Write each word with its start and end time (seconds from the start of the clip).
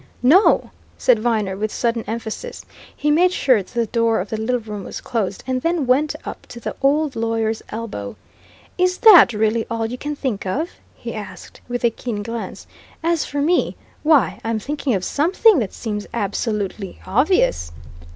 "No!" 0.23 0.71
said 0.97 1.19
Viner 1.19 1.55
with 1.55 1.71
sudden 1.71 2.03
emphasis. 2.07 2.65
He 2.95 3.11
made 3.11 3.31
sure 3.31 3.57
that 3.61 3.75
the 3.75 3.85
door 3.85 4.19
of 4.19 4.31
the 4.31 4.37
little 4.41 4.59
room 4.59 4.83
was 4.83 4.99
closed, 4.99 5.43
and 5.45 5.61
then 5.61 5.85
went 5.85 6.15
up 6.25 6.47
to 6.47 6.59
the 6.59 6.75
old 6.81 7.15
lawyer's 7.15 7.61
elbow. 7.69 8.15
"Is 8.79 8.97
that 8.97 9.31
really 9.31 9.67
all 9.69 9.85
you 9.85 9.99
can 9.99 10.15
think 10.15 10.43
of?" 10.47 10.71
he 10.95 11.13
asked, 11.13 11.61
with 11.67 11.83
a 11.83 11.91
keen 11.91 12.23
glance. 12.23 12.65
"As 13.03 13.25
for 13.25 13.43
me 13.43 13.75
why, 14.01 14.41
I'm 14.43 14.57
thinking 14.57 14.95
of 14.95 15.03
something 15.05 15.59
that 15.59 15.71
seems 15.71 16.07
absolutely 16.15 16.99
obvious!" 17.05 17.71